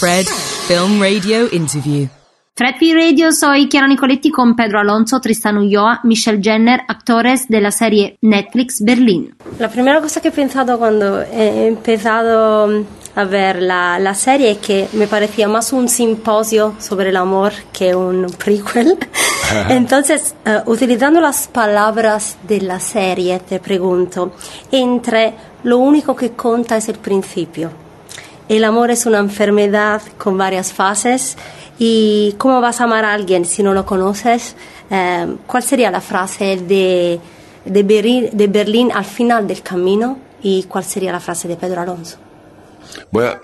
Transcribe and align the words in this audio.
Fred 0.00 0.24
Film 0.66 0.98
Radio 0.98 1.46
Interview. 1.52 2.08
Fred 2.56 2.76
P 2.78 2.94
Radio, 2.94 3.32
soy 3.32 3.68
Chiara 3.68 3.86
Nicoletti 3.86 4.30
con 4.30 4.56
Pedro 4.56 4.80
Alonso, 4.80 5.20
Tristan 5.20 5.58
Ulloa, 5.58 6.00
Michelle 6.04 6.40
Jenner, 6.42 6.80
actores 6.88 7.46
de 7.48 7.60
la 7.60 7.70
serie 7.70 8.16
Netflix 8.22 8.80
Berlín. 8.82 9.36
La 9.58 9.68
primera 9.68 10.00
cosa 10.00 10.22
que 10.22 10.28
he 10.28 10.32
pensado 10.32 10.78
cuando 10.78 11.20
he 11.20 11.66
empezado 11.66 12.82
a 13.14 13.24
ver 13.24 13.60
la, 13.60 13.98
la 13.98 14.14
serie 14.14 14.52
es 14.52 14.58
que 14.58 14.88
me 14.94 15.06
parecía 15.06 15.48
más 15.48 15.70
un 15.70 15.86
simposio 15.86 16.76
sobre 16.78 17.10
el 17.10 17.16
amor 17.18 17.52
que 17.70 17.94
un 17.94 18.24
prequel. 18.42 18.96
Entonces, 19.68 20.34
eh, 20.46 20.62
utilizando 20.64 21.20
las 21.20 21.46
palabras 21.46 22.38
de 22.48 22.62
la 22.62 22.80
serie, 22.80 23.38
te 23.40 23.60
pregunto, 23.60 24.32
entre 24.72 25.34
lo 25.64 25.76
único 25.76 26.16
que 26.16 26.30
conta 26.30 26.78
es 26.78 26.88
el 26.88 26.96
principio. 26.96 27.89
El 28.50 28.64
amor 28.64 28.90
es 28.90 29.06
una 29.06 29.20
enfermedad 29.20 30.02
con 30.18 30.36
varias 30.36 30.72
fases 30.72 31.36
y 31.78 32.34
cómo 32.36 32.60
vas 32.60 32.80
a 32.80 32.84
amar 32.84 33.04
a 33.04 33.14
alguien 33.14 33.44
si 33.44 33.62
no 33.62 33.72
lo 33.72 33.86
conoces. 33.86 34.56
Eh, 34.90 35.36
¿Cuál 35.46 35.62
sería 35.62 35.88
la 35.92 36.00
frase 36.00 36.56
de, 36.56 37.20
de, 37.64 37.82
Berlín, 37.84 38.28
de 38.32 38.48
Berlín 38.48 38.90
al 38.92 39.04
final 39.04 39.46
del 39.46 39.62
camino 39.62 40.18
y 40.42 40.64
cuál 40.64 40.82
sería 40.82 41.12
la 41.12 41.20
frase 41.20 41.46
de 41.46 41.54
Pedro 41.54 41.82
Alonso? 41.82 42.18
Bueno, 43.12 43.36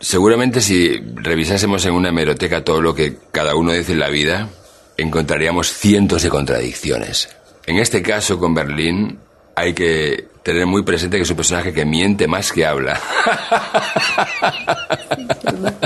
seguramente 0.00 0.60
si 0.60 0.98
revisásemos 0.98 1.86
en 1.86 1.92
una 1.92 2.08
hemeroteca 2.08 2.64
todo 2.64 2.82
lo 2.82 2.92
que 2.92 3.18
cada 3.30 3.54
uno 3.54 3.70
dice 3.70 3.92
en 3.92 4.00
la 4.00 4.08
vida, 4.08 4.48
encontraríamos 4.96 5.72
cientos 5.72 6.24
de 6.24 6.28
contradicciones. 6.28 7.28
En 7.66 7.76
este 7.76 8.02
caso, 8.02 8.36
con 8.40 8.52
Berlín, 8.52 9.16
hay 9.54 9.74
que 9.74 10.29
tener 10.52 10.66
muy 10.66 10.82
presente 10.82 11.16
que 11.16 11.22
es 11.22 11.30
un 11.30 11.36
personaje 11.36 11.72
que 11.72 11.84
miente 11.84 12.26
más 12.26 12.52
que 12.52 12.66
habla. 12.66 13.00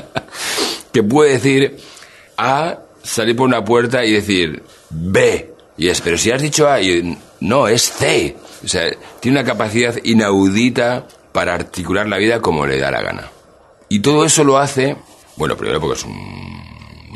que 0.92 1.02
puede 1.02 1.32
decir 1.32 1.76
A, 2.36 2.78
salir 3.02 3.36
por 3.36 3.46
una 3.46 3.64
puerta 3.64 4.04
y 4.04 4.12
decir 4.12 4.62
B. 4.90 5.52
Y 5.76 5.88
es, 5.88 6.00
pero 6.00 6.16
si 6.16 6.30
has 6.30 6.42
dicho 6.42 6.68
A, 6.68 6.80
y 6.80 7.18
no, 7.40 7.68
es 7.68 7.82
C. 7.82 8.36
O 8.64 8.68
sea, 8.68 8.90
tiene 9.20 9.38
una 9.38 9.46
capacidad 9.46 9.96
inaudita 10.04 11.06
para 11.32 11.54
articular 11.54 12.08
la 12.08 12.18
vida 12.18 12.40
como 12.40 12.66
le 12.66 12.78
da 12.78 12.90
la 12.90 13.02
gana. 13.02 13.30
Y 13.88 14.00
todo 14.00 14.24
eso 14.24 14.44
lo 14.44 14.58
hace, 14.58 14.96
bueno, 15.36 15.56
primero 15.56 15.80
porque 15.80 15.98
es 15.98 16.04
un 16.04 16.64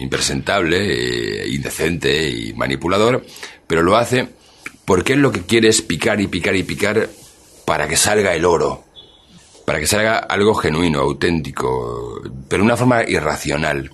impresentable, 0.01 1.45
eh, 1.45 1.48
indecente 1.48 2.28
y 2.28 2.53
manipulador, 2.53 3.25
pero 3.67 3.83
lo 3.83 3.97
hace 3.97 4.28
porque 4.89 5.12
él 5.12 5.20
lo 5.20 5.30
que 5.30 5.42
quiere 5.42 5.69
es 5.69 5.83
picar 5.83 6.19
y 6.19 6.28
picar 6.28 6.56
y 6.56 6.62
picar 6.62 7.11
para 7.69 7.86
que 7.86 7.98
salga 7.98 8.34
el 8.34 8.47
oro, 8.47 8.83
para 9.66 9.78
que 9.78 9.86
salga 9.86 10.20
algo 10.20 10.55
genuino, 10.55 11.00
auténtico, 11.00 12.19
pero 12.48 12.62
de 12.62 12.66
una 12.66 12.78
forma 12.78 13.02
irracional. 13.02 13.92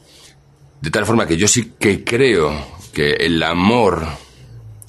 De 0.81 0.91
tal 0.93 1.05
forma 1.05 1.27
que 1.27 1.37
yo 1.37 1.49
sí 1.49 1.73
que 1.77 2.05
creo 2.05 2.55
que 2.93 3.15
el 3.15 3.43
amor 3.43 4.07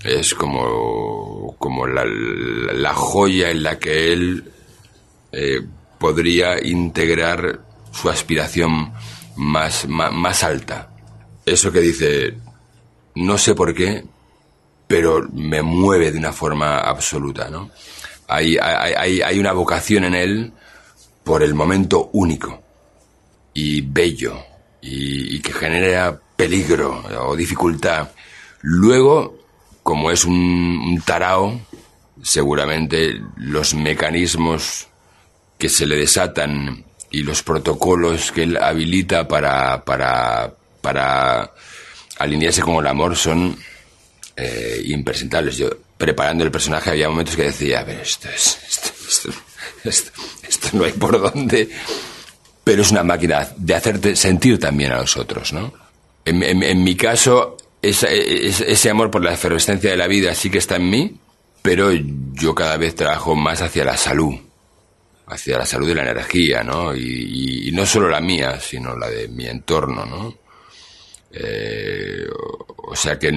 es 0.03 0.35
como, 0.35 1.55
como 1.57 1.87
la, 1.87 2.05
la 2.05 2.93
joya 2.93 3.49
en 3.49 3.63
la 3.63 3.79
que 3.79 4.13
él 4.13 4.51
eh, 5.31 5.61
podría 5.97 6.63
integrar 6.63 7.61
su 7.91 8.07
aspiración 8.07 8.93
más, 9.35 9.87
más, 9.87 10.13
más 10.13 10.43
alta. 10.43 10.91
Eso 11.43 11.71
que 11.71 11.79
dice, 11.79 12.37
no 13.15 13.39
sé 13.39 13.55
por 13.55 13.73
qué, 13.73 14.05
pero 14.85 15.27
me 15.33 15.63
mueve 15.63 16.11
de 16.11 16.19
una 16.19 16.33
forma 16.33 16.81
absoluta, 16.81 17.49
¿no? 17.49 17.71
Hay, 18.27 18.57
hay, 18.57 19.21
hay, 19.21 19.39
una 19.39 19.53
vocación 19.53 20.03
en 20.05 20.15
él 20.15 20.53
por 21.23 21.43
el 21.43 21.53
momento 21.53 22.09
único 22.13 22.63
y 23.53 23.81
bello 23.81 24.43
y, 24.81 25.39
que 25.39 25.53
genera 25.53 26.19
peligro 26.35 27.03
o 27.21 27.35
dificultad. 27.35 28.09
Luego, 28.61 29.37
como 29.83 30.11
es 30.11 30.25
un, 30.25 31.01
tarao, 31.05 31.59
seguramente 32.21 33.21
los 33.37 33.73
mecanismos 33.73 34.87
que 35.57 35.69
se 35.69 35.85
le 35.85 35.95
desatan 35.95 36.83
y 37.11 37.21
los 37.23 37.43
protocolos 37.43 38.31
que 38.31 38.43
él 38.43 38.57
habilita 38.57 39.27
para, 39.27 39.83
para, 39.85 40.53
para 40.81 41.51
alinearse 42.17 42.61
con 42.61 42.75
el 42.75 42.87
amor 42.87 43.15
son 43.15 43.57
eh, 44.35 44.81
impresentables. 44.85 45.57
Yo, 45.57 45.69
preparando 45.97 46.43
el 46.43 46.51
personaje, 46.51 46.89
había 46.89 47.09
momentos 47.09 47.35
que 47.35 47.43
decía, 47.43 47.79
a 47.79 47.83
ver, 47.83 48.01
esto 48.01 48.29
es, 48.29 48.59
esto, 49.07 49.31
esto, 49.83 50.69
no 50.73 50.83
hay 50.83 50.91
por 50.93 51.19
dónde. 51.19 51.69
Pero 52.63 52.81
es 52.81 52.91
una 52.91 53.03
máquina 53.03 53.47
de 53.55 53.75
hacerte 53.75 54.15
sentir 54.15 54.59
también 54.59 54.91
a 54.91 54.97
los 54.97 55.15
otros, 55.17 55.53
¿no? 55.53 55.71
En, 56.25 56.83
mi 56.83 56.95
caso, 56.95 57.55
ese, 57.81 58.47
ese 58.47 58.89
amor 58.89 59.11
por 59.11 59.23
la 59.23 59.33
efervescencia 59.33 59.91
de 59.91 59.97
la 59.97 60.07
vida 60.07 60.33
sí 60.33 60.49
que 60.49 60.57
está 60.57 60.77
en 60.77 60.89
mí, 60.89 61.17
pero 61.61 61.91
yo 61.91 62.55
cada 62.55 62.77
vez 62.77 62.95
trabajo 62.95 63.35
más 63.35 63.61
hacia 63.61 63.85
la 63.85 63.95
salud, 63.95 64.33
hacia 65.27 65.59
la 65.59 65.65
salud 65.67 65.87
de 65.87 65.93
la 65.93 66.01
energía, 66.01 66.63
¿no? 66.63 66.95
Y, 66.95 67.67
y, 67.69 67.71
no 67.71 67.85
solo 67.85 68.09
la 68.09 68.19
mía, 68.19 68.59
sino 68.59 68.97
la 68.97 69.07
de 69.07 69.27
mi 69.27 69.45
entorno, 69.45 70.03
¿no? 70.05 70.35
Eh, 71.31 72.25
o 72.77 72.95
sea 72.95 73.19
que 73.19 73.29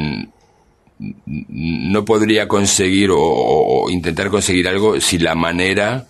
no 0.99 2.05
podría 2.05 2.49
conseguir 2.49 3.11
o, 3.13 3.89
intentar 3.91 4.31
conseguir 4.31 4.69
algo 4.69 5.01
si 5.01 5.19
la 5.19 5.35
manera 5.35 6.07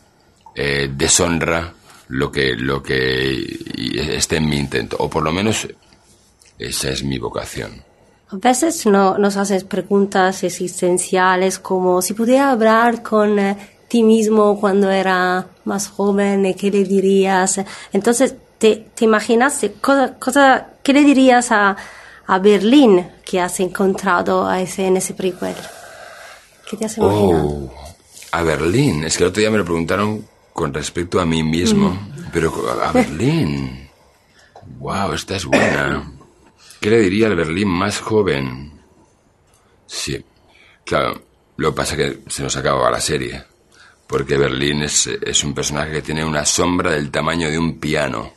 eh, 0.55 0.91
deshonra 0.95 1.75
lo 2.09 2.33
que 2.33 2.57
lo 2.57 2.83
que 2.83 4.17
esté 4.17 4.37
en 4.37 4.49
mi 4.49 4.57
intento 4.57 4.97
o 4.99 5.11
por 5.11 5.23
lo 5.23 5.33
menos 5.33 5.69
esa 6.59 6.91
es 6.91 7.05
mi 7.05 7.19
vocación. 7.19 7.83
A 8.31 8.37
veces 8.37 8.85
no, 8.87 9.17
nos 9.17 9.37
haces 9.37 9.65
preguntas 9.65 10.43
existenciales 10.43 11.59
como 11.59 12.03
si 12.03 12.15
pudiera 12.15 12.51
hablar 12.51 13.03
con 13.03 13.39
eh, 13.39 13.57
ti 13.89 14.03
mismo 14.03 14.59
cuando 14.61 14.91
era 14.91 15.47
más 15.65 15.89
joven 15.89 16.55
qué 16.55 16.71
le 16.71 16.85
dirías 16.85 17.61
entonces 17.93 18.35
te, 18.59 18.87
te 18.95 19.05
imaginas 19.05 19.65
cosa, 19.81 20.15
cosa, 20.19 20.67
qué 20.83 20.93
le 20.93 21.05
dirías 21.05 21.53
a 21.53 21.77
a 22.29 22.39
Berlín 22.39 23.11
que 23.25 23.41
has 23.41 23.59
encontrado 23.59 24.47
a 24.47 24.61
ese, 24.61 24.87
en 24.87 24.99
ese 24.99 25.15
prequel? 25.15 25.57
¿Qué 26.69 26.77
te 26.77 26.85
has 26.85 26.99
imaginado? 26.99 27.49
Oh, 27.49 27.75
a 28.33 28.43
Berlín. 28.43 29.05
Es 29.05 29.17
que 29.17 29.25
el 29.25 29.31
otro 29.31 29.41
día 29.41 29.51
me 29.51 29.57
lo 29.59 29.65
preguntaron 29.65 30.29
con 30.53 30.73
respecto 30.73 31.21
a 31.21 31.25
mí 31.25 31.43
mismo. 31.43 31.91
Mm. 31.91 32.31
Pero 32.31 32.53
a 32.83 32.93
Berlín. 32.93 33.89
wow, 34.79 35.15
esta 35.15 35.37
es 35.37 35.47
buena. 35.47 36.13
¿Qué 36.81 36.91
le 36.91 37.01
diría 37.01 37.29
al 37.29 37.37
Berlín 37.37 37.69
más 37.69 37.99
joven? 37.99 38.79
Sí, 39.87 40.23
claro. 40.85 41.23
Lo 41.57 41.71
que 41.71 41.77
pasa 41.77 41.95
es 41.95 41.99
que 41.99 42.31
se 42.31 42.43
nos 42.43 42.55
acaba 42.57 42.91
la 42.91 43.01
serie. 43.01 43.43
Porque 44.07 44.37
Berlín 44.37 44.83
es, 44.83 45.07
es 45.07 45.45
un 45.45 45.55
personaje 45.55 45.93
que 45.93 46.03
tiene 46.03 46.25
una 46.25 46.45
sombra 46.45 46.93
del 46.93 47.11
tamaño 47.11 47.49
de 47.49 47.59
un 47.59 47.81
piano. 47.81 48.35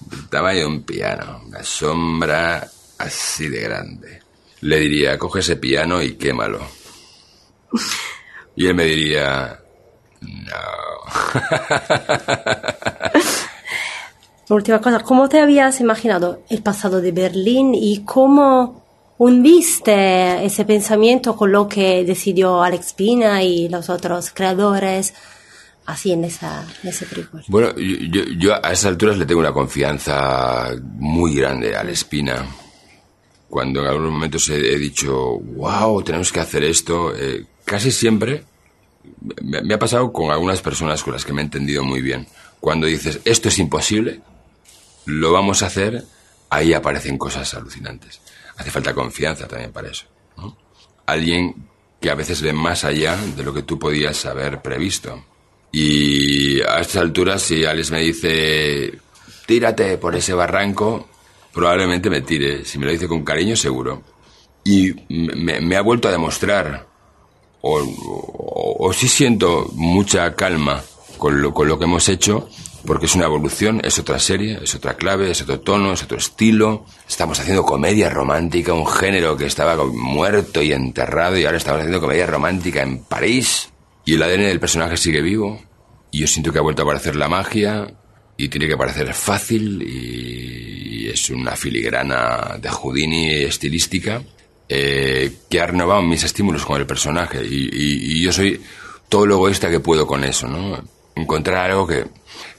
Del 0.00 0.28
tamaño 0.30 0.60
de 0.60 0.66
un 0.66 0.82
piano. 0.82 1.42
Una 1.46 1.62
sombra 1.62 2.66
así 3.04 3.48
de 3.48 3.60
grande. 3.60 4.20
Le 4.60 4.78
diría, 4.78 5.18
coge 5.18 5.40
ese 5.40 5.56
piano 5.56 6.02
y 6.02 6.14
quémalo. 6.14 6.60
Y 8.56 8.66
él 8.66 8.74
me 8.74 8.84
diría, 8.84 9.60
no. 10.20 10.54
Última 14.54 14.80
cosa, 14.80 15.00
¿cómo 15.00 15.28
te 15.28 15.40
habías 15.40 15.80
imaginado 15.80 16.42
el 16.50 16.62
pasado 16.62 17.00
de 17.00 17.12
Berlín 17.12 17.74
y 17.74 18.04
cómo 18.04 18.84
hundiste 19.18 20.44
ese 20.44 20.64
pensamiento 20.64 21.34
con 21.36 21.50
lo 21.50 21.68
que 21.68 22.04
decidió 22.04 22.62
Alex 22.62 22.92
Pina 22.92 23.42
y 23.42 23.68
los 23.68 23.90
otros 23.90 24.30
creadores? 24.32 25.14
así 25.86 26.12
en, 26.12 26.24
esa, 26.24 26.64
ese 26.82 27.06
prequel? 27.06 27.42
Bueno, 27.48 27.74
yo, 27.76 28.22
yo, 28.38 28.54
a 28.54 28.72
esas 28.72 28.86
alturas 28.86 29.18
le 29.18 29.26
tengo 29.26 29.40
una 29.40 29.52
confianza 29.52 30.70
muy 30.82 31.34
grande 31.34 31.76
a 31.76 31.80
Alex 31.80 32.04
Pina 32.04 32.46
cuando 33.54 33.82
en 33.82 33.86
algunos 33.86 34.10
momentos 34.10 34.48
he, 34.48 34.76
dicho, 34.78 35.14
wow, 35.38 36.02
tenemos 36.02 36.32
que 36.32 36.40
hacer 36.40 36.64
esto, 36.64 37.14
eh, 37.16 37.46
casi 37.64 37.92
siempre 37.92 38.42
me, 39.42 39.72
ha 39.72 39.78
pasado 39.78 40.12
con 40.12 40.32
algunas 40.32 40.60
personas 40.60 41.04
con 41.04 41.12
las 41.12 41.24
que 41.24 41.32
me 41.32 41.40
he 41.40 41.44
entendido 41.44 41.84
muy 41.84 42.02
bien. 42.02 42.26
Cuando 42.58 42.88
dices, 42.88 43.20
esto 43.24 43.50
es 43.50 43.60
imposible, 43.60 44.22
lo 45.04 45.30
vamos 45.30 45.62
a 45.62 45.66
hacer, 45.66 46.02
ahí 46.50 46.72
aparecen 46.72 47.16
cosas 47.16 47.54
alucinantes. 47.54 48.20
Hace 48.56 48.72
falta 48.72 48.92
confianza 48.92 49.46
también 49.46 49.70
para 49.70 49.88
eso. 49.88 50.06
Alguien 51.06 51.54
que 52.00 52.10
a 52.10 52.16
veces 52.16 52.42
ve 52.42 52.52
más 52.52 52.82
allá 52.82 53.16
de 53.36 53.44
lo 53.44 53.54
que 53.54 53.62
tú 53.62 53.78
podías 53.78 54.26
haber 54.26 54.62
previsto. 54.62 55.26
Y 55.70 56.60
a 56.62 56.80
estas 56.80 57.02
alturas, 57.02 57.40
si 57.40 57.64
Alex 57.64 57.92
me 57.92 58.00
dice, 58.00 58.98
tírate 59.46 59.96
por 59.96 60.16
ese 60.16 60.34
barranco, 60.34 61.08
probablemente 61.54 62.10
me 62.10 62.20
tire. 62.20 62.64
Si 62.64 62.78
me 62.78 62.86
lo 62.86 62.92
dice 62.92 63.08
con 63.08 63.24
cariño, 63.24 63.56
seguro. 63.56 64.02
Y 64.64 64.92
me, 65.08 65.76
ha 65.76 65.82
vuelto 65.82 66.08
a 66.08 66.10
demostrar, 66.10 66.88
o, 67.60 68.76
o, 68.78 68.92
sí 68.92 69.08
siento 69.08 69.70
mucha 69.74 70.34
calma 70.34 70.82
con 71.18 71.40
lo, 71.40 71.52
con 71.52 71.68
lo 71.68 71.78
que 71.78 71.84
hemos 71.84 72.08
hecho, 72.08 72.48
porque 72.86 73.06
es 73.06 73.14
una 73.14 73.26
evolución, 73.26 73.80
es 73.84 73.98
otra 73.98 74.18
serie, 74.18 74.58
es 74.62 74.74
otra 74.74 74.94
clave, 74.94 75.30
es 75.30 75.42
otro 75.42 75.60
tono, 75.60 75.92
es 75.92 76.02
otro 76.02 76.16
estilo. 76.16 76.86
Estamos 77.06 77.38
haciendo 77.38 77.62
comedia 77.62 78.08
romántica, 78.10 78.72
un 78.72 78.86
género 78.86 79.36
que 79.36 79.46
estaba 79.46 79.76
muerto 79.84 80.62
y 80.62 80.72
enterrado 80.72 81.38
y 81.38 81.44
ahora 81.44 81.58
estamos 81.58 81.80
haciendo 81.80 82.00
comedia 82.00 82.26
romántica 82.26 82.82
en 82.82 83.04
París. 83.04 83.70
Y 84.06 84.14
el 84.14 84.22
ADN 84.22 84.42
del 84.42 84.60
personaje 84.60 84.96
sigue 84.96 85.20
vivo. 85.20 85.60
Y 86.10 86.20
yo 86.20 86.26
siento 86.26 86.52
que 86.52 86.58
ha 86.58 86.62
vuelto 86.62 86.82
a 86.82 86.84
aparecer 86.84 87.16
la 87.16 87.28
magia 87.28 87.94
y 88.36 88.48
tiene 88.48 88.66
que 88.66 88.76
parecer 88.76 89.12
fácil 89.14 89.82
y 89.82 91.08
es 91.08 91.30
una 91.30 91.54
filigrana 91.54 92.56
de 92.60 92.68
Houdini 92.68 93.30
estilística 93.30 94.22
eh, 94.68 95.30
que 95.48 95.60
ha 95.60 95.66
renovado 95.66 96.02
mis 96.02 96.24
estímulos 96.24 96.64
con 96.64 96.80
el 96.80 96.86
personaje 96.86 97.44
y, 97.44 98.22
yo 98.22 98.32
soy 98.32 98.60
todo 99.08 99.26
lo 99.26 99.34
egoísta 99.34 99.70
que 99.70 99.80
puedo 99.80 100.06
con 100.06 100.24
eso, 100.24 100.48
¿no? 100.48 100.82
Encontrar 101.14 101.70
algo 101.70 101.86
que, 101.86 102.06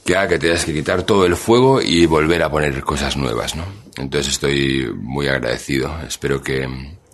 que 0.06 0.16
haga 0.16 0.30
que 0.30 0.40
tengas 0.40 0.64
que 0.64 0.74
quitar 0.74 1.04
todo 1.04 1.26
el 1.26 1.36
fuego 1.36 1.82
y 1.82 2.06
volver 2.06 2.44
a 2.44 2.52
poner 2.52 2.82
cosas 2.84 3.18
nuevas, 3.18 3.56
¿no? 3.56 3.66
Entonces 3.98 4.34
estoy 4.34 4.94
muy 4.96 5.28
agradecido. 5.28 6.00
Espero 6.08 6.42
que 6.42 6.70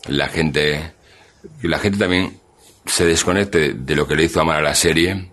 la 0.07 0.27
gente, 0.27 0.91
que 1.61 1.67
la 1.69 1.79
gente 1.79 1.97
también 1.97 2.37
se 2.85 3.05
desconecte 3.05 3.73
de 3.73 3.95
lo 3.95 4.05
que 4.05 4.15
le 4.15 4.25
hizo 4.25 4.41
amar 4.41 4.57
a 4.57 4.61
la 4.61 4.75
serie 4.75 5.31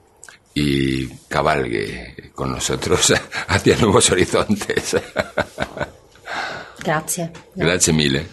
y 0.54 1.08
cabalgue 1.28 2.27
con 2.38 2.52
nosotros 2.52 3.12
hacia 3.48 3.76
nuevos 3.78 4.08
horizontes. 4.12 4.96
Gracias. 6.84 7.30
Gracias 7.56 7.96
mille. 7.96 8.26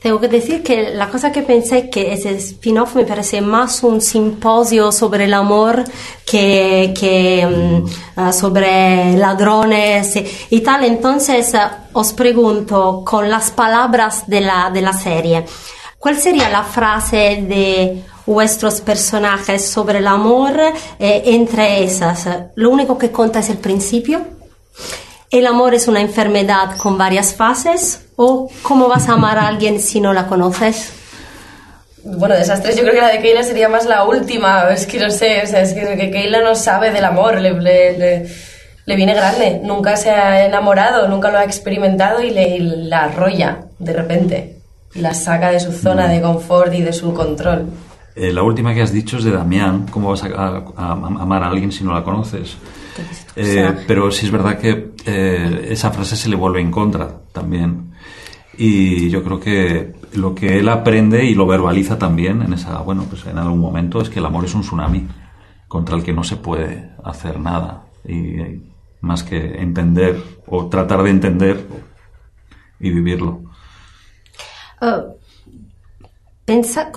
Tengo 0.00 0.20
que 0.20 0.28
decir 0.28 0.62
que 0.62 0.94
la 0.94 1.08
cosa 1.08 1.32
que 1.32 1.42
pensé 1.42 1.78
es 1.78 1.90
que 1.90 2.12
ese 2.12 2.30
spin-off 2.36 2.94
me 2.94 3.04
parece 3.04 3.40
más 3.40 3.82
un 3.82 4.00
simposio 4.00 4.92
sobre 4.92 5.24
el 5.24 5.34
amor 5.34 5.82
que, 6.24 6.94
que 6.96 7.44
um, 7.44 8.32
sobre 8.32 9.14
ladrones 9.16 10.14
y 10.50 10.60
tal. 10.60 10.84
Entonces 10.84 11.52
uh, 11.54 11.98
os 11.98 12.12
pregunto 12.12 13.02
con 13.04 13.28
las 13.28 13.50
palabras 13.50 14.22
de 14.28 14.40
la, 14.40 14.70
de 14.70 14.82
la 14.82 14.92
serie, 14.92 15.44
¿cuál 15.98 16.18
sería 16.18 16.48
la 16.48 16.64
frase 16.64 17.44
de 17.48 18.02
vuestros 18.26 18.80
personajes 18.80 19.64
sobre 19.64 19.98
el 19.98 20.06
amor 20.06 20.58
eh, 20.98 21.22
entre 21.26 21.84
esas? 21.84 22.28
Lo 22.54 22.70
único 22.70 22.98
que 22.98 23.10
cuenta 23.10 23.40
es 23.40 23.50
el 23.50 23.58
principio. 23.58 24.22
El 25.30 25.46
amor 25.46 25.74
es 25.74 25.88
una 25.88 26.00
enfermedad 26.00 26.76
con 26.78 26.96
varias 26.96 27.34
fases 27.34 28.08
¿O 28.20 28.50
cómo 28.62 28.88
vas 28.88 29.08
a 29.08 29.12
amar 29.12 29.38
a 29.38 29.46
alguien 29.46 29.78
si 29.78 30.00
no 30.00 30.12
la 30.12 30.26
conoces? 30.26 30.92
Bueno, 32.02 32.34
de 32.34 32.40
esas 32.40 32.60
tres 32.60 32.74
yo 32.74 32.82
creo 32.82 32.94
que 32.94 33.00
la 33.00 33.12
de 33.12 33.20
Keila 33.20 33.44
sería 33.44 33.68
más 33.68 33.86
la 33.86 34.02
última. 34.02 34.68
Es 34.72 34.88
que 34.88 34.98
no 34.98 35.08
sé, 35.08 35.40
o 35.44 35.46
sea, 35.46 35.60
es 35.60 35.72
que, 35.72 36.10
Keila 36.10 36.40
no 36.40 36.56
sabe 36.56 36.90
del 36.90 37.04
amor, 37.04 37.40
le, 37.40 37.52
le, 37.52 38.96
viene 38.96 39.14
grande. 39.14 39.60
Nunca 39.62 39.96
se 39.96 40.10
ha 40.10 40.44
enamorado, 40.44 41.06
nunca 41.06 41.30
lo 41.30 41.38
ha 41.38 41.44
experimentado 41.44 42.20
y 42.20 42.30
le 42.30 42.58
la 42.58 43.04
arrolla 43.04 43.66
de 43.78 43.92
repente. 43.92 44.57
La 44.94 45.14
saca 45.14 45.50
de 45.50 45.60
su 45.60 45.72
zona 45.72 46.08
de 46.08 46.20
confort 46.20 46.72
y 46.74 46.82
de 46.82 46.92
su 46.92 47.12
control. 47.14 47.66
Eh, 48.14 48.32
la 48.32 48.42
última 48.42 48.74
que 48.74 48.82
has 48.82 48.92
dicho 48.92 49.18
es 49.18 49.24
de 49.24 49.30
Damián. 49.30 49.86
¿Cómo 49.90 50.10
vas 50.10 50.24
a, 50.24 50.64
amar 50.76 51.42
a 51.44 51.48
alguien 51.48 51.70
si 51.70 51.84
no 51.84 51.94
la 51.94 52.02
conoces? 52.02 52.56
Eh, 53.36 53.84
pero 53.86 54.10
sí 54.10 54.26
es 54.26 54.32
verdad 54.32 54.58
que 54.58 54.92
eh, 55.06 55.68
esa 55.70 55.92
frase 55.92 56.16
se 56.16 56.28
le 56.28 56.34
vuelve 56.34 56.60
en 56.60 56.70
contra 56.70 57.20
también. 57.32 57.92
Y 58.56 59.08
yo 59.08 59.22
creo 59.22 59.38
que 59.38 59.94
lo 60.14 60.34
que 60.34 60.58
él 60.58 60.68
aprende 60.68 61.24
y 61.24 61.34
lo 61.34 61.46
verbaliza 61.46 61.96
también 61.96 62.42
en 62.42 62.54
esa, 62.54 62.80
bueno, 62.80 63.04
pues 63.08 63.24
en 63.26 63.38
algún 63.38 63.60
momento 63.60 64.00
es 64.00 64.10
que 64.10 64.18
el 64.18 64.26
amor 64.26 64.46
es 64.46 64.54
un 64.54 64.62
tsunami 64.62 65.06
contra 65.68 65.96
el 65.96 66.02
que 66.02 66.12
no 66.12 66.24
se 66.24 66.36
puede 66.36 66.90
hacer 67.04 67.38
nada 67.38 67.84
y 68.04 68.62
más 69.00 69.22
que 69.22 69.62
entender 69.62 70.20
o 70.46 70.66
tratar 70.66 71.04
de 71.04 71.10
entender 71.10 71.68
y 72.80 72.90
vivirlo. 72.90 73.47
Uh, 74.80 75.18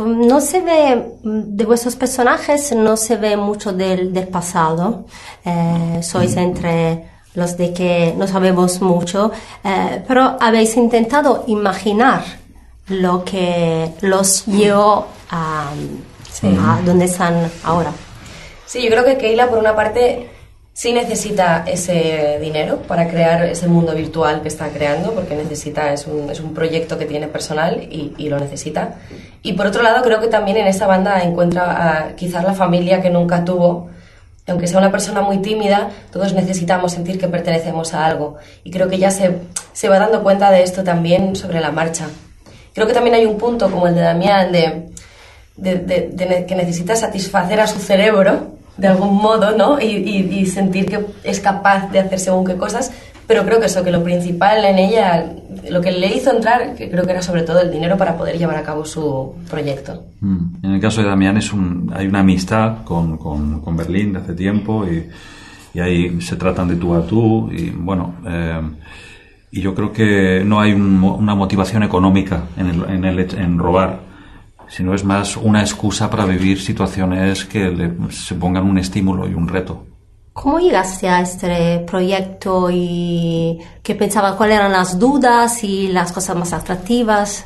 no 0.05 0.39
se 0.39 0.61
ve 0.61 1.17
de 1.23 1.65
vuestros 1.65 1.95
personajes, 1.95 2.71
no 2.73 2.95
se 2.95 3.17
ve 3.17 3.35
mucho 3.35 3.73
del, 3.73 4.13
del 4.13 4.27
pasado. 4.27 5.05
Eh, 5.43 5.99
sois 6.01 6.35
mm. 6.35 6.39
entre 6.39 7.09
los 7.35 7.57
de 7.57 7.73
que 7.73 8.13
no 8.17 8.27
sabemos 8.27 8.81
mucho, 8.81 9.31
eh, 9.63 10.03
pero 10.07 10.37
habéis 10.39 10.75
intentado 10.77 11.43
imaginar 11.47 12.23
lo 12.87 13.23
que 13.23 13.93
los 14.01 14.45
llevó 14.45 15.07
a, 15.29 15.71
donde 16.85 17.05
están 17.05 17.49
ahora. 17.63 17.91
Sí, 18.65 18.81
yo 18.83 18.89
creo 18.89 19.05
que 19.05 19.17
Keila, 19.17 19.49
por 19.49 19.59
una 19.59 19.75
parte, 19.75 20.29
sí 20.73 20.93
necesita 20.93 21.63
ese 21.67 22.39
dinero 22.41 22.81
para 22.87 23.07
crear 23.07 23.45
ese 23.45 23.67
mundo 23.67 23.93
virtual 23.93 24.41
que 24.41 24.47
está 24.47 24.69
creando, 24.69 25.13
porque 25.13 25.35
necesita, 25.35 25.93
es 25.93 26.07
un, 26.07 26.29
es 26.29 26.39
un 26.39 26.53
proyecto 26.53 26.97
que 26.97 27.05
tiene 27.05 27.27
personal 27.27 27.87
y, 27.89 28.29
lo 28.29 28.39
necesita. 28.39 28.95
Y 29.43 29.53
por 29.53 29.67
otro 29.67 29.83
lado, 29.83 30.01
creo 30.03 30.21
que 30.21 30.27
también 30.27 30.57
en 30.57 30.67
esa 30.67 30.87
banda 30.87 31.21
encuentra 31.21 32.13
quizás 32.15 32.43
la 32.43 32.53
familia 32.53 33.01
que 33.01 33.09
nunca 33.09 33.43
tuvo 33.43 33.89
aunque 34.47 34.67
sea 34.67 34.79
una 34.79 34.91
persona 34.91 35.21
muy 35.21 35.37
tímida, 35.37 35.91
todos 36.11 36.33
necesitamos 36.33 36.91
sentir 36.91 37.19
que 37.19 37.27
pertenecemos 37.27 37.93
a 37.93 38.05
algo. 38.05 38.37
Y 38.63 38.71
creo 38.71 38.89
que 38.89 38.95
ella 38.95 39.11
se, 39.11 39.37
se 39.71 39.87
va 39.87 39.99
dando 39.99 40.23
cuenta 40.23 40.51
de 40.51 40.63
esto 40.63 40.83
también 40.83 41.35
sobre 41.35 41.61
la 41.61 41.71
marcha. 41.71 42.07
Creo 42.73 42.87
que 42.87 42.93
también 42.93 43.15
hay 43.15 43.25
un 43.25 43.37
punto 43.37 43.69
como 43.69 43.87
el 43.87 43.95
de 43.95 44.01
Damián 44.01 44.51
de, 44.51 44.91
de, 45.55 46.45
que 46.47 46.55
necesita 46.55 46.95
satisfacer 46.95 47.59
a 47.61 47.67
su 47.67 47.79
cerebro 47.79 48.60
de 48.77 48.87
algún 48.87 49.15
modo, 49.17 49.55
¿no? 49.55 49.79
Y, 49.79 49.85
y, 49.85 50.39
y, 50.39 50.45
sentir 50.45 50.85
que 50.85 51.05
es 51.23 51.39
capaz 51.39 51.91
de 51.91 51.99
hacer 51.99 52.19
según 52.19 52.45
qué 52.45 52.57
cosas, 52.57 52.91
pero 53.27 53.45
creo 53.45 53.59
que 53.59 53.67
eso, 53.67 53.83
que 53.83 53.91
lo 53.91 54.03
principal 54.03 54.63
en 54.65 54.79
ella, 54.79 55.25
lo 55.69 55.81
que 55.81 55.91
le 55.91 56.07
hizo 56.15 56.35
entrar, 56.35 56.75
que 56.75 56.89
creo 56.89 57.05
que 57.05 57.11
era 57.11 57.21
sobre 57.21 57.43
todo 57.43 57.61
el 57.61 57.71
dinero 57.71 57.97
para 57.97 58.17
poder 58.17 58.37
llevar 58.37 58.57
a 58.57 58.63
cabo 58.63 58.83
su 58.85 59.35
proyecto. 59.49 60.03
Mm. 60.19 60.65
En 60.65 60.71
el 60.71 60.81
caso 60.81 61.01
de 61.01 61.07
Damián 61.07 61.37
es 61.37 61.53
un, 61.53 61.91
hay 61.95 62.07
una 62.07 62.19
amistad 62.19 62.83
con, 62.83 63.17
con, 63.17 63.61
con 63.61 63.77
Berlín 63.77 64.13
de 64.13 64.19
hace 64.19 64.33
tiempo 64.33 64.85
y, 64.85 65.07
ahí 65.79 66.19
se 66.19 66.35
tratan 66.35 66.67
de 66.67 66.75
tú 66.75 66.93
a 66.93 67.07
tú 67.07 67.49
y 67.49 67.69
bueno, 67.69 68.15
eh, 68.27 68.61
y 69.51 69.61
yo 69.61 69.73
creo 69.73 69.93
que 69.93 70.43
no 70.45 70.59
hay 70.59 70.73
una 70.73 71.33
motivación 71.33 71.83
económica 71.83 72.43
en, 72.57 72.67
el, 72.67 72.89
en, 72.89 73.05
el, 73.05 73.19
en 73.19 73.57
robar 73.57 74.10
sino 74.71 74.95
es 74.95 75.03
más 75.03 75.35
una 75.35 75.61
excusa 75.61 76.09
para 76.09 76.25
vivir 76.25 76.61
situaciones 76.61 77.45
que 77.45 77.69
le, 77.69 77.91
se 78.11 78.35
pongan 78.35 78.63
un 78.63 78.77
estímulo 78.77 79.27
y 79.27 79.33
un 79.33 79.47
reto. 79.47 79.85
¿Cómo 80.33 80.59
llegaste 80.59 81.09
a 81.09 81.19
este 81.19 81.79
proyecto 81.79 82.69
y 82.71 83.59
qué 83.83 83.95
pensabas, 83.95 84.35
cuáles 84.35 84.55
eran 84.55 84.71
las 84.71 84.97
dudas 84.97 85.61
y 85.65 85.89
las 85.89 86.13
cosas 86.13 86.37
más 86.37 86.53
atractivas? 86.53 87.45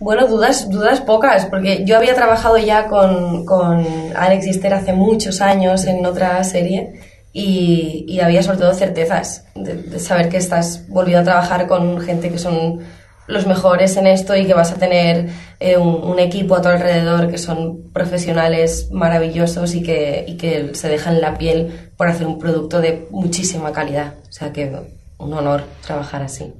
Bueno, 0.00 0.26
dudas, 0.26 0.70
dudas 0.70 1.02
pocas, 1.02 1.44
porque 1.46 1.84
yo 1.84 1.98
había 1.98 2.14
trabajado 2.14 2.56
ya 2.56 2.88
con, 2.88 3.44
con 3.44 3.86
Alex 4.16 4.46
Esther 4.46 4.74
hace 4.74 4.94
muchos 4.94 5.42
años 5.42 5.84
en 5.84 6.04
otra 6.06 6.42
serie 6.42 7.00
y, 7.34 8.06
y 8.08 8.20
había 8.20 8.42
sobre 8.42 8.58
todo 8.58 8.72
certezas 8.72 9.44
de, 9.54 9.74
de, 9.74 9.98
saber 9.98 10.30
que 10.30 10.38
estás 10.38 10.88
volviendo 10.88 11.20
a 11.20 11.24
trabajar 11.24 11.66
con 11.66 12.00
gente 12.00 12.30
que 12.30 12.38
son 12.38 12.80
los 13.26 13.46
mejores 13.46 13.96
en 13.96 14.06
esto 14.06 14.36
y 14.36 14.46
que 14.46 14.54
vas 14.54 14.72
a 14.72 14.76
tener 14.76 15.30
eh, 15.60 15.76
un, 15.78 16.18
equipo 16.18 16.56
a 16.56 16.62
tu 16.62 16.68
alrededor 16.68 17.30
que 17.30 17.38
son 17.38 17.90
profesionales 17.92 18.88
maravillosos 18.92 19.74
y 19.74 19.82
que, 19.82 20.24
y 20.28 20.36
que 20.36 20.74
se 20.74 20.88
dejan 20.88 21.20
la 21.20 21.38
piel 21.38 21.90
por 21.96 22.08
hacer 22.08 22.26
un 22.26 22.38
producto 22.38 22.80
de 22.80 23.08
muchísima 23.10 23.72
calidad. 23.72 24.14
O 24.28 24.32
sea 24.32 24.52
que 24.52 24.70
un 25.18 25.32
honor 25.32 25.64
trabajar 25.84 26.22
así. 26.22 26.52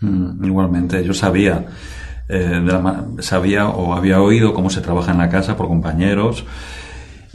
Mm, 0.00 0.44
igualmente, 0.44 1.04
yo 1.04 1.12
sabía, 1.12 1.66
eh, 2.28 2.66
sabía 3.20 3.68
o 3.68 3.94
había 3.94 4.20
oído 4.20 4.54
cómo 4.54 4.70
se 4.70 4.80
trabaja 4.80 5.12
en 5.12 5.18
la 5.18 5.28
casa 5.28 5.56
por 5.56 5.68
compañeros. 5.68 6.44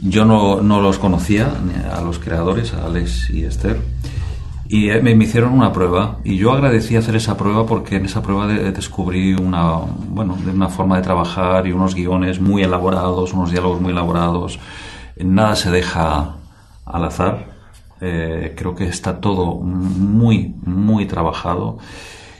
Yo 0.00 0.24
no, 0.24 0.60
no 0.60 0.80
los 0.80 0.98
conocía 0.98 1.48
a 1.92 2.00
los 2.00 2.18
creadores, 2.18 2.74
a 2.74 2.86
Alex 2.86 3.30
y 3.30 3.44
Esther 3.44 3.78
y 4.72 4.88
me, 5.02 5.12
hicieron 5.22 5.52
una 5.52 5.70
prueba 5.70 6.16
y 6.24 6.38
yo 6.38 6.50
agradecí 6.50 6.96
hacer 6.96 7.14
esa 7.14 7.36
prueba 7.36 7.66
porque 7.66 7.96
en 7.96 8.06
esa 8.06 8.22
prueba 8.22 8.46
descubrí 8.46 9.34
una, 9.34 9.74
bueno, 10.08 10.34
una 10.50 10.70
forma 10.70 10.96
de 10.96 11.02
trabajar 11.02 11.66
y 11.66 11.72
unos 11.72 11.94
guiones 11.94 12.40
muy 12.40 12.62
elaborados, 12.62 13.34
unos 13.34 13.50
diálogos 13.50 13.82
muy 13.82 13.92
elaborados. 13.92 14.58
Nada 15.18 15.56
se 15.56 15.70
deja 15.70 16.36
al 16.86 17.04
azar. 17.04 17.52
Eh, 18.00 18.54
creo 18.56 18.74
que 18.74 18.88
está 18.88 19.20
todo 19.20 19.56
muy, 19.56 20.54
muy 20.64 21.04
trabajado 21.04 21.76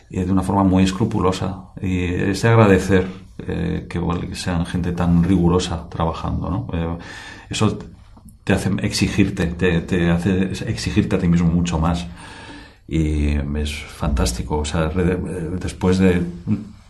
y 0.08 0.24
de 0.24 0.32
una 0.32 0.42
forma 0.42 0.64
muy 0.64 0.84
escrupulosa. 0.84 1.64
Y 1.82 2.06
es 2.06 2.40
de 2.40 2.48
agradecer 2.48 3.08
eh, 3.46 3.86
que, 3.90 4.00
sean 4.36 4.64
gente 4.64 4.92
tan 4.92 5.22
rigurosa 5.22 5.86
trabajando. 5.90 6.48
¿no? 6.48 6.66
Eh, 6.72 6.96
eso 7.50 7.78
te 8.44 8.52
hace 8.52 8.70
exigirte, 8.82 9.46
te, 9.46 10.10
hace 10.10 10.52
exigirte 10.66 11.16
a 11.16 11.18
ti 11.18 11.28
mismo 11.28 11.48
mucho 11.48 11.78
más. 11.78 12.06
Y 12.88 13.36
es 13.56 13.72
fantástico. 13.72 14.58
O 14.58 14.64
sea, 14.64 14.90
después 15.60 15.98
de 15.98 16.22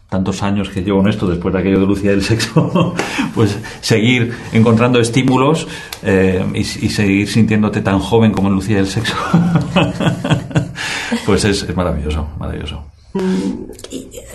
tantos 0.09 0.43
años 0.43 0.69
que 0.69 0.83
llevo 0.83 1.01
en 1.01 1.09
esto, 1.09 1.27
después 1.27 1.55
de 1.55 1.61
aquello 1.61 1.81
de 1.81 1.87
Lucía 1.87 2.11
del 2.11 2.23
sexo, 2.23 2.95
pues 3.35 3.59
seguir 3.81 4.35
encontrando 4.53 5.01
estímulos 5.01 5.67
eh, 6.03 6.45
y, 6.55 6.65
seguir 6.65 7.29
sintiéndote 7.29 7.81
tan 7.81 7.99
joven 7.99 8.31
como 8.31 8.49
en 8.49 8.55
Lucía 8.55 8.77
del 8.77 8.89
sexo, 8.89 9.15
pues 11.27 11.45
es, 11.47 11.63
es 11.63 11.75
maravilloso, 11.75 12.29
maravilloso. 12.39 12.92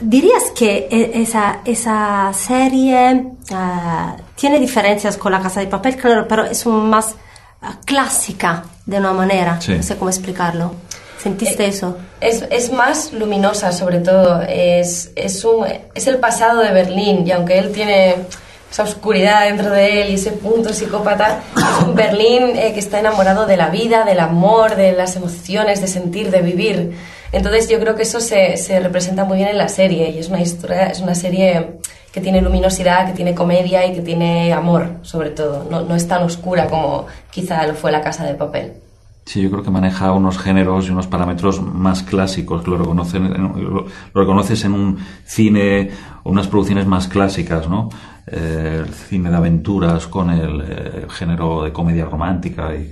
¿Dirías 0.01 0.51
que 0.55 0.87
e- 0.89 1.21
esa, 1.21 1.61
esa 1.65 2.31
serie 2.33 3.25
ah, 3.51 4.15
tiene 4.35 4.59
diferencias 4.59 5.17
con 5.17 5.31
La 5.31 5.41
Casa 5.41 5.59
de 5.61 5.67
Papel? 5.67 5.95
Claro, 5.95 6.27
pero 6.27 6.45
es 6.45 6.65
un 6.65 6.89
más 6.89 7.15
ah, 7.61 7.79
clásica 7.85 8.65
de 8.85 8.97
una 8.97 9.13
manera. 9.13 9.59
Sí. 9.59 9.73
No 9.73 9.83
sé 9.83 9.95
cómo 9.97 10.09
explicarlo. 10.09 10.73
¿Sentiste 11.17 11.65
eso? 11.65 11.97
Es, 12.21 12.43
es 12.51 12.71
más 12.71 13.11
luminosa, 13.11 13.71
sobre 13.71 13.99
todo. 13.99 14.41
Es, 14.43 15.11
es, 15.15 15.43
un, 15.43 15.65
es 15.95 16.07
el 16.07 16.17
pasado 16.17 16.61
de 16.61 16.71
Berlín, 16.71 17.25
y 17.25 17.31
aunque 17.31 17.57
él 17.57 17.71
tiene 17.71 18.15
esa 18.71 18.83
oscuridad 18.83 19.45
dentro 19.45 19.71
de 19.71 20.01
él 20.01 20.11
y 20.11 20.13
ese 20.13 20.31
punto 20.31 20.73
psicópata, 20.73 21.39
es 21.55 21.87
un 21.87 21.95
Berlín 21.95 22.55
eh, 22.55 22.71
que 22.73 22.79
está 22.79 22.99
enamorado 22.99 23.47
de 23.47 23.57
la 23.57 23.69
vida, 23.69 24.05
del 24.05 24.19
amor, 24.19 24.75
de 24.75 24.91
las 24.91 25.15
emociones, 25.15 25.81
de 25.81 25.87
sentir, 25.87 26.29
de 26.29 26.41
vivir. 26.41 26.93
Entonces 27.31 27.69
yo 27.69 27.79
creo 27.79 27.95
que 27.95 28.03
eso 28.03 28.19
se, 28.19 28.57
se 28.57 28.79
representa 28.79 29.25
muy 29.25 29.37
bien 29.37 29.49
en 29.49 29.57
la 29.57 29.67
serie, 29.67 30.09
y 30.11 30.19
es 30.19 30.29
una, 30.29 30.41
historia, 30.41 30.87
es 30.87 31.01
una 31.01 31.15
serie 31.15 31.79
que 32.11 32.21
tiene 32.21 32.41
luminosidad, 32.41 33.07
que 33.07 33.13
tiene 33.13 33.35
comedia 33.35 33.85
y 33.85 33.93
que 33.93 34.01
tiene 34.01 34.53
amor, 34.53 34.89
sobre 35.01 35.31
todo. 35.31 35.67
No, 35.69 35.81
no 35.81 35.95
es 35.95 36.07
tan 36.07 36.23
oscura 36.23 36.67
como 36.67 37.05
quizá 37.29 37.65
lo 37.67 37.75
fue 37.75 37.91
La 37.91 38.01
Casa 38.01 38.25
de 38.25 38.33
Papel. 38.33 38.73
Sí, 39.25 39.41
yo 39.41 39.51
creo 39.51 39.61
que 39.61 39.71
maneja 39.71 40.13
unos 40.13 40.37
géneros 40.37 40.87
y 40.87 40.91
unos 40.91 41.07
parámetros 41.07 41.61
más 41.61 42.01
clásicos, 42.01 42.63
que 42.63 42.71
lo, 42.71 42.77
reconocen, 42.77 43.29
lo, 43.33 43.85
lo 44.13 44.21
reconoces 44.21 44.63
en 44.63 44.73
un 44.73 44.97
cine 45.25 45.91
unas 46.23 46.47
producciones 46.47 46.85
más 46.87 47.09
clásicas, 47.09 47.67
¿no? 47.67 47.89
Eh, 48.25 48.83
el 48.85 48.93
cine 48.93 49.29
de 49.29 49.35
aventuras 49.35 50.07
con 50.07 50.29
el 50.29 50.61
eh, 50.61 51.07
género 51.09 51.63
de 51.63 51.73
comedia 51.73 52.05
romántica 52.05 52.73
y, 52.73 52.89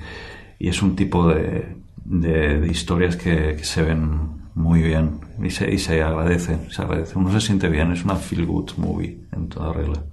y 0.60 0.70
es 0.70 0.82
un 0.82 0.96
tipo 0.96 1.28
de, 1.28 1.76
de, 2.06 2.60
de 2.60 2.68
historias 2.68 3.16
que, 3.16 3.56
que, 3.58 3.64
se 3.64 3.82
ven 3.82 4.50
muy 4.54 4.82
bien 4.82 5.20
y 5.44 5.50
se, 5.50 5.70
y 5.70 5.78
se 5.80 6.02
agradece, 6.02 6.58
se 6.70 6.82
agradece. 6.82 7.18
Uno 7.18 7.32
se 7.32 7.42
siente 7.42 7.68
bien, 7.68 7.92
es 7.92 8.04
una 8.04 8.16
feel 8.16 8.46
good 8.46 8.72
movie 8.78 9.28
en 9.34 9.50
toda 9.50 9.74
regla. 9.74 10.04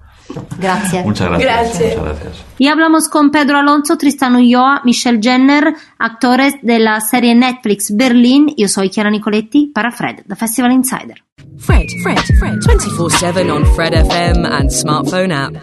Gracias. 0.58 1.04
Muchas 1.04 1.28
gracias. 1.28 1.52
Gracias. 1.52 1.98
Muchas 1.98 2.04
gracias. 2.04 2.44
Y 2.58 2.68
hablamos 2.68 3.08
con 3.08 3.30
Pedro 3.30 3.58
Alonso, 3.58 3.98
Tristán 3.98 4.36
Ulloa, 4.36 4.80
Michelle 4.84 5.20
Jenner, 5.20 5.74
actores 5.98 6.54
de 6.62 6.78
la 6.78 7.00
serie 7.00 7.34
Netflix 7.34 7.94
Berlin. 7.94 8.54
Yo 8.56 8.68
soy 8.68 8.88
Chiara 8.88 9.10
Nicoletti 9.10 9.66
para 9.66 9.90
Fred, 9.90 10.22
The 10.26 10.36
Festival 10.36 10.72
Insider. 10.72 11.22
Fred, 11.58 11.86
Fred, 12.02 12.18
Fred. 12.38 12.58
24 12.64 13.10
7 13.10 13.50
on 13.50 13.66
Fred 13.74 13.92
FM 13.94 14.46
and 14.46 14.70
smartphone 14.70 15.32
app. 15.32 15.62